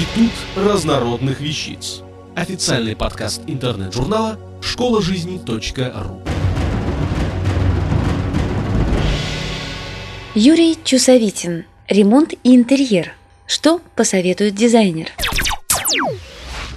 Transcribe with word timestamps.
Институт 0.00 0.32
разнородных 0.56 1.40
вещиц. 1.42 2.00
Официальный 2.34 2.96
подкаст 2.96 3.42
интернет-журнала 3.46 4.38
школа 4.62 5.02
жизни.ру. 5.02 6.22
Юрий 10.34 10.78
Чусовитин. 10.84 11.66
Ремонт 11.86 12.32
и 12.32 12.56
интерьер. 12.56 13.12
Что 13.44 13.82
посоветует 13.94 14.54
дизайнер? 14.54 15.08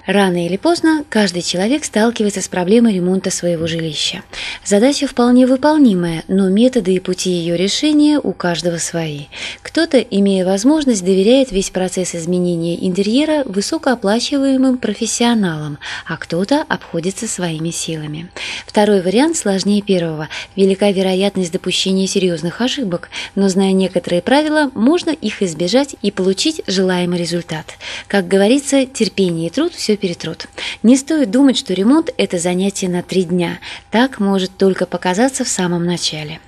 Рано 0.06 0.46
или 0.46 0.58
поздно 0.58 1.06
каждый 1.08 1.42
человек 1.42 1.86
сталкивается 1.86 2.42
с 2.42 2.50
проблемой 2.50 2.96
ремонта 2.96 3.32
своего 3.32 3.68
жилища. 3.68 4.22
Задача 4.66 5.08
вполне 5.08 5.48
выполнимая, 5.48 6.26
но 6.28 6.50
методы 6.50 6.96
и 6.96 7.00
пути 7.00 7.30
ее 7.30 7.56
решения 7.56 8.20
у 8.20 8.34
каждого 8.34 8.80
свои. 8.80 9.28
Кто-то, 9.62 10.00
имея 10.00 10.44
возможность, 10.46 11.06
доверяет 11.06 11.54
весь 11.54 11.70
процесс 11.70 12.16
изменения 12.16 12.86
интерьера 12.86 13.44
высокооплачиваемым 13.46 14.78
профессионалам, 14.78 15.80
а 16.06 16.18
кто-то 16.18 16.66
обходится 16.68 17.26
своими 17.26 17.70
силами. 17.70 18.30
Второй 18.68 19.02
вариант 19.02 19.38
сложнее 19.38 19.82
первого. 19.82 20.28
Велика 20.58 20.92
вероятность 20.92 21.54
допущения 21.54 22.08
серьезных 22.08 22.60
ошибок, 22.60 23.10
но 23.36 23.48
зная 23.48 23.72
некоторые 23.72 24.22
правила, 24.22 24.70
можно 24.74 25.12
их 25.12 25.42
избежать 25.42 25.96
и 26.02 26.12
получить 26.12 26.62
желаемый 26.68 27.20
результат. 27.20 27.78
Как 28.08 28.28
говорится, 28.28 28.86
терпение 28.86 29.48
и 29.48 29.50
труд 29.50 29.74
все 29.74 29.93
перетрут. 29.98 30.48
Не 30.82 30.98
стоит 30.98 31.32
думать, 31.32 31.58
что 31.58 31.74
ремонт– 31.74 32.10
это 32.18 32.40
занятие 32.40 32.90
на 32.90 33.04
три 33.04 33.24
дня. 33.24 33.60
Так 33.92 34.20
может 34.20 34.58
только 34.58 34.86
показаться 34.86 35.44
в 35.44 35.50
самом 35.50 35.86
начале. 35.86 36.40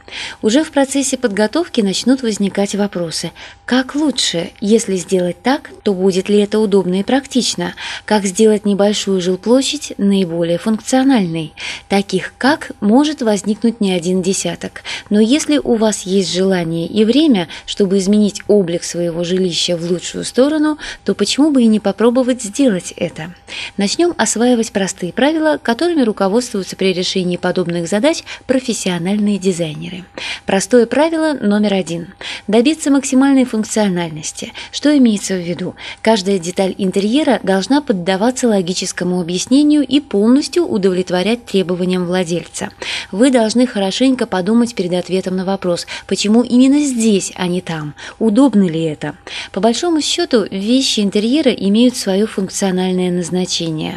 Уже 0.42 0.64
в 0.64 0.72
процессе 0.72 1.18
подготовки 1.18 1.82
начнут 1.82 2.22
возникать 2.22 2.76
вопросы. 2.76 3.32
Как 3.66 3.96
лучше? 3.96 4.52
Если 4.62 4.96
сделать 4.98 5.42
так, 5.42 5.72
то 5.84 5.94
будет 5.94 6.30
ли 6.30 6.40
это 6.40 6.60
удобно 6.60 7.00
и 7.00 7.04
практично? 7.04 7.74
Как 8.06 8.26
сделать 8.26 8.66
небольшую 8.66 9.22
жилплощадь 9.22 9.94
наиболее 9.98 10.58
функциональной? 10.58 11.54
Таких 11.90 12.34
«как» 12.38 12.72
может 12.80 13.22
возникнуть 13.22 13.82
не 13.82 13.92
один 13.92 14.22
десяток. 14.22 14.84
Но 15.10 15.20
если 15.20 15.58
у 15.58 15.76
вас 15.76 16.04
есть 16.04 16.34
желание 16.34 16.88
и 16.88 17.04
время, 17.06 17.48
чтобы 17.66 17.98
изменить 17.98 18.42
облик 18.48 18.84
своего 18.84 19.24
жилища 19.24 19.78
в 19.78 19.90
лучшую 19.90 20.26
сторону, 20.26 20.78
то 21.04 21.16
почему 21.16 21.52
бы 21.52 21.64
и 21.64 21.68
не 21.68 21.80
попробовать 21.80 22.44
сделать 22.44 22.94
это? 22.96 23.34
Начнем 23.78 24.05
осваивать 24.18 24.72
простые 24.72 25.14
правила, 25.14 25.60
которыми 25.62 26.02
руководствуются 26.02 26.76
при 26.76 26.94
решении 26.94 27.38
подобных 27.38 27.88
задач 27.88 28.24
профессиональные 28.46 29.38
дизайнеры. 29.38 30.06
Простое 30.46 30.86
правило 30.86 31.34
номер 31.34 31.74
один– 31.74 32.14
добиться 32.48 32.92
максимальной 32.92 33.46
функциональности. 33.46 34.54
Что 34.72 34.96
имеется 34.98 35.36
в 35.36 35.40
виду? 35.40 35.76
Каждая 36.02 36.40
деталь 36.40 36.76
интерьера 36.78 37.40
должна 37.44 37.82
поддаваться 37.82 38.48
логическому 38.48 39.22
объяснению 39.22 39.84
и 39.84 40.00
полностью 40.00 40.66
удовлетворять 40.66 41.46
требованиям 41.46 42.06
владельца. 42.06 42.70
Вы 43.12 43.32
должны 43.32 43.66
хорошенько 43.66 44.26
подумать 44.26 44.76
перед 44.76 44.94
ответом 44.94 45.36
на 45.36 45.46
вопрос, 45.46 45.88
почему 46.08 46.44
именно 46.44 46.80
здесь, 46.80 47.32
а 47.36 47.48
не 47.48 47.62
там. 47.62 47.96
Удобно 48.20 48.68
ли 48.68 48.84
это? 48.84 49.16
По 49.52 49.62
большому 49.62 50.02
счету, 50.02 50.46
вещи 50.50 51.00
интерьера 51.00 51.52
имеют 51.52 51.96
свое 51.96 52.28
функциональное 52.28 53.12
назначение. 53.12 53.95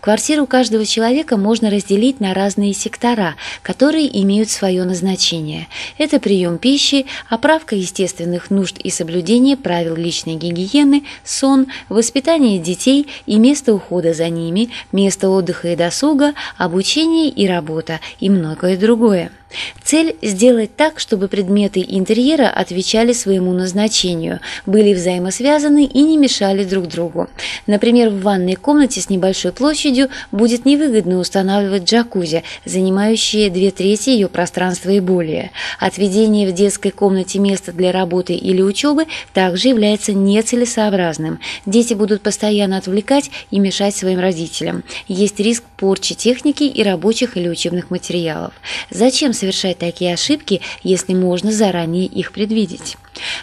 Квартиру 0.00 0.46
каждого 0.46 0.84
человека 0.86 1.36
можно 1.36 1.70
разделить 1.70 2.20
на 2.20 2.34
разные 2.34 2.72
сектора, 2.74 3.36
которые 3.62 4.06
имеют 4.22 4.50
свое 4.50 4.84
назначение. 4.84 5.68
Это 5.98 6.20
прием 6.20 6.58
пищи, 6.58 7.06
оправка 7.28 7.74
естественных 7.74 8.50
нужд 8.50 8.78
и 8.78 8.90
соблюдение 8.90 9.56
правил 9.56 9.96
личной 9.96 10.34
гигиены, 10.34 11.04
сон, 11.24 11.66
воспитание 11.88 12.58
детей 12.58 13.06
и 13.26 13.38
место 13.38 13.74
ухода 13.74 14.14
за 14.14 14.28
ними, 14.28 14.70
место 14.92 15.28
отдыха 15.30 15.68
и 15.68 15.76
досуга, 15.76 16.34
обучение 16.56 17.28
и 17.28 17.46
работа 17.46 18.00
и 18.20 18.30
многое 18.30 18.76
другое. 18.76 19.30
Цель– 19.82 20.16
сделать 20.22 20.76
так, 20.76 21.00
чтобы 21.00 21.28
предметы 21.28 21.84
интерьера 21.86 22.48
отвечали 22.48 23.12
своему 23.12 23.52
назначению, 23.52 24.40
были 24.66 24.92
взаимосвязаны 24.92 25.84
и 25.84 26.02
не 26.02 26.18
мешали 26.18 26.64
друг 26.64 26.88
другу. 26.88 27.28
Например, 27.66 28.10
в 28.10 28.20
ванной 28.20 28.54
комнате 28.54 29.00
с 29.00 29.08
небольшой 29.08 29.52
площадью 29.52 30.08
будет 30.30 30.66
невыгодно 30.66 31.18
устанавливать 31.18 31.84
джакузи, 31.84 32.44
занимающие 32.64 33.50
две 33.50 33.70
трети 33.70 34.10
ее 34.10 34.28
пространства 34.28 34.90
и 34.90 35.00
более. 35.00 35.50
Отведение 35.78 36.48
в 36.48 36.52
детской 36.52 36.90
комнате 36.90 37.38
места 37.38 37.72
для 37.72 37.92
работы 37.92 38.34
или 38.34 38.60
учебы 38.60 39.06
также 39.32 39.68
является 39.68 40.12
нецелесообразным. 40.12 41.40
Дети 41.64 41.94
будут 41.94 42.20
постоянно 42.20 42.76
отвлекать 42.76 43.30
и 43.50 43.58
мешать 43.58 43.96
своим 43.96 44.18
родителям. 44.18 44.84
Есть 45.06 45.40
риск 45.40 45.64
порчи 45.76 46.14
техники 46.14 46.64
и 46.64 46.82
рабочих 46.82 47.36
или 47.36 47.48
учебных 47.48 47.90
материалов. 47.90 48.52
Зачем 48.90 49.32
совершать 49.38 49.78
такие 49.78 50.14
ошибки, 50.14 50.60
если 50.82 51.14
можно 51.14 51.52
заранее 51.52 52.06
их 52.06 52.32
предвидеть. 52.32 52.96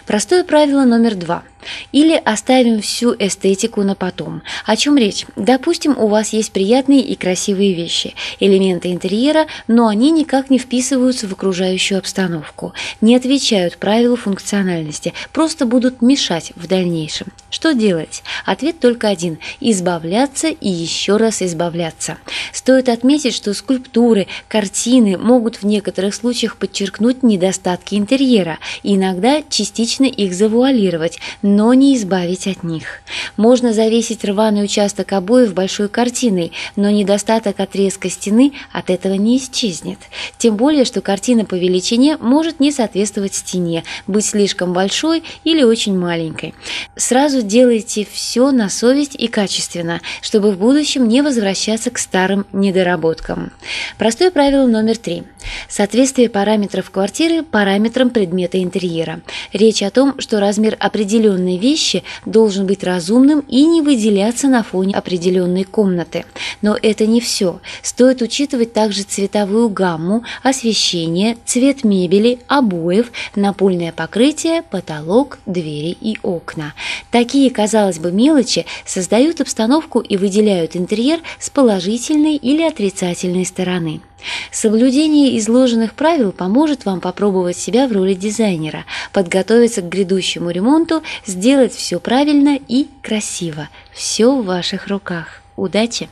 Простое 0.06 0.44
правило 0.44 0.84
номер 0.84 1.14
два– 1.14 1.42
или 1.92 2.20
оставим 2.24 2.80
всю 2.80 3.14
эстетику 3.18 3.82
на 3.82 3.94
потом. 3.94 4.42
О 4.64 4.76
чем 4.76 4.96
речь? 4.96 5.26
Допустим, 5.36 5.96
у 5.98 6.08
вас 6.08 6.32
есть 6.32 6.52
приятные 6.52 7.00
и 7.00 7.14
красивые 7.16 7.74
вещи, 7.74 8.14
элементы 8.40 8.92
интерьера, 8.92 9.46
но 9.68 9.88
они 9.88 10.10
никак 10.10 10.50
не 10.50 10.58
вписываются 10.58 11.26
в 11.26 11.32
окружающую 11.32 11.98
обстановку, 11.98 12.72
не 13.00 13.16
отвечают 13.16 13.78
правилу 13.78 14.16
функциональности, 14.16 15.12
просто 15.32 15.66
будут 15.66 16.02
мешать 16.02 16.52
в 16.56 16.66
дальнейшем. 16.66 17.28
Что 17.50 17.72
делать? 17.72 18.22
Ответ 18.44 18.80
только 18.80 19.08
один– 19.08 19.38
избавляться 19.60 20.48
и 20.48 20.68
еще 20.68 21.16
раз 21.16 21.42
избавляться. 21.42 22.18
Стоит 22.52 22.88
отметить, 22.88 23.34
что 23.34 23.54
скульптуры, 23.54 24.26
картины 24.48 25.16
могут 25.16 25.56
в 25.56 25.62
некоторых 25.64 26.14
случаях 26.14 26.56
подчеркнуть 26.56 27.22
недостатки 27.22 27.94
интерьера 27.94 28.58
иногда 28.82 29.42
частично 29.48 29.65
их 29.70 30.34
завуалировать, 30.34 31.18
но 31.42 31.72
не 31.74 31.96
избавить 31.96 32.46
от 32.46 32.62
них. 32.62 33.00
Можно 33.36 33.72
завесить 33.72 34.24
рваный 34.24 34.64
участок 34.64 35.12
обоев 35.12 35.54
большой 35.54 35.88
картиной, 35.88 36.52
но 36.76 36.90
недостаток 36.90 37.60
отрезка 37.60 38.08
стены 38.10 38.52
от 38.72 38.90
этого 38.90 39.14
не 39.14 39.38
исчезнет. 39.38 39.98
Тем 40.38 40.56
более, 40.56 40.84
что 40.84 41.00
картина 41.00 41.44
по 41.44 41.54
величине 41.54 42.16
может 42.18 42.60
не 42.60 42.72
соответствовать 42.72 43.34
стене, 43.34 43.84
быть 44.06 44.24
слишком 44.24 44.72
большой 44.72 45.22
или 45.44 45.62
очень 45.62 45.98
маленькой. 45.98 46.54
Сразу 46.96 47.42
делайте 47.42 48.06
все 48.10 48.50
на 48.50 48.68
совесть 48.68 49.14
и 49.14 49.28
качественно, 49.28 50.00
чтобы 50.22 50.52
в 50.52 50.58
будущем 50.58 51.08
не 51.08 51.22
возвращаться 51.22 51.90
к 51.90 51.98
старым 51.98 52.46
недоработкам. 52.52 53.52
Простое 53.98 54.30
правило 54.30 54.66
номер 54.66 54.96
три. 54.96 55.24
Соответствие 55.68 56.28
параметров 56.28 56.90
квартиры 56.90 57.42
параметрам 57.42 58.10
предмета 58.10 58.62
интерьера. 58.62 59.20
Речь 59.56 59.82
о 59.82 59.90
том, 59.90 60.20
что 60.20 60.38
размер 60.38 60.76
определенной 60.78 61.56
вещи 61.56 62.04
должен 62.26 62.66
быть 62.66 62.84
разумным 62.84 63.40
и 63.40 63.64
не 63.64 63.80
выделяться 63.80 64.48
на 64.48 64.62
фоне 64.62 64.94
определенной 64.94 65.64
комнаты. 65.64 66.26
Но 66.60 66.76
это 66.82 67.06
не 67.06 67.22
все. 67.22 67.60
Стоит 67.80 68.20
учитывать 68.20 68.74
также 68.74 69.04
цветовую 69.04 69.70
гамму, 69.70 70.24
освещение, 70.42 71.38
цвет 71.46 71.84
мебели, 71.84 72.40
обоев, 72.48 73.10
напольное 73.34 73.92
покрытие, 73.92 74.60
потолок, 74.60 75.38
двери 75.46 75.96
и 76.02 76.18
окна. 76.22 76.74
Такие, 77.10 77.50
казалось 77.50 77.98
бы, 77.98 78.12
мелочи 78.12 78.66
создают 78.84 79.40
обстановку 79.40 80.00
и 80.00 80.18
выделяют 80.18 80.76
интерьер 80.76 81.20
с 81.38 81.48
положительной 81.48 82.36
или 82.36 82.60
отрицательной 82.60 83.46
стороны. 83.46 84.02
Соблюдение 84.50 85.38
изложенных 85.38 85.94
правил 85.94 86.32
поможет 86.32 86.84
вам 86.84 87.00
попробовать 87.00 87.56
себя 87.56 87.86
в 87.86 87.92
роли 87.92 88.14
дизайнера, 88.14 88.84
подготовиться 89.12 89.82
к 89.82 89.88
грядущему 89.88 90.50
ремонту, 90.50 91.02
сделать 91.26 91.74
все 91.74 92.00
правильно 92.00 92.58
и 92.68 92.88
красиво. 93.02 93.68
Все 93.92 94.34
в 94.34 94.44
ваших 94.44 94.88
руках. 94.88 95.42
Удачи! 95.56 96.08